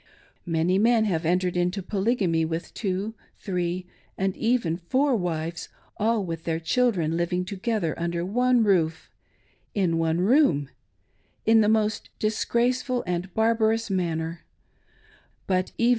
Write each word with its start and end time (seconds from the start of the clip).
Many 0.47 0.79
merj 0.79 1.05
have 1.05 1.27
entered 1.27 1.55
into 1.55 1.83
Polygamy, 1.83 2.43
with 2.43 2.73
two, 2.73 3.13
three, 3.37 3.85
and 4.17 4.35
even 4.35 4.75
four 4.77 5.15
wives, 5.15 5.69
all, 5.97 6.25
with 6.25 6.43
their 6.43 6.59
children, 6.59 7.15
living 7.15 7.45
together 7.45 7.93
under 7.99 8.25
one 8.25 8.63
rocrf— 8.63 9.09
in 9.85 9.99
one 9.99 10.17
roomr 10.17 10.69
rln 11.45 11.61
the 11.61 11.69
most 11.69 12.09
disgraceful 12.17 13.03
and 13.05 13.31
barbarous 13.35 13.91
manner; 13.91 14.41
but 15.45 15.71
evei 15.77 15.89